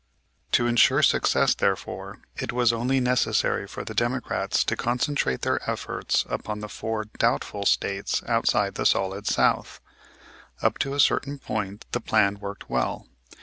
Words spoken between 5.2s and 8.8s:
their efforts upon the four doubtful States outside of